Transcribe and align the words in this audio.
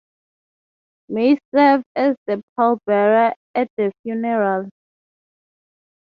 Mays 1.09 1.37
served 1.53 1.83
as 1.95 2.15
the 2.25 2.41
pallbearer 2.57 3.33
at 3.53 3.67
the 3.77 3.91
funeral. 4.01 4.67